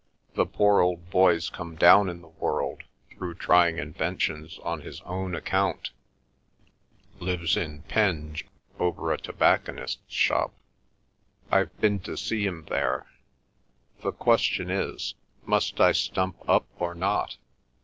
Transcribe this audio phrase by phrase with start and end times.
[0.33, 5.35] The poor old boy's come down in the world through trying inventions on his own
[5.35, 5.91] account,
[7.19, 8.47] lives in Penge
[8.79, 10.55] over a tobacconist's shop.
[11.51, 13.11] I've been to see him there.
[14.01, 17.37] The question is—must I stump up or not?